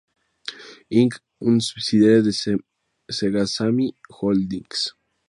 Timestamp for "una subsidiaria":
1.49-2.23